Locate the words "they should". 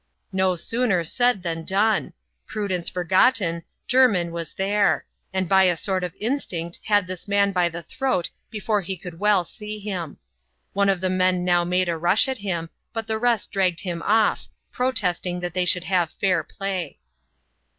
15.53-15.83